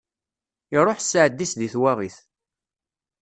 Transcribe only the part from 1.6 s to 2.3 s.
twaɣit.